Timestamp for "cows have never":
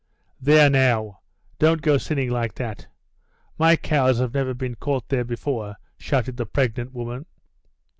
3.75-4.55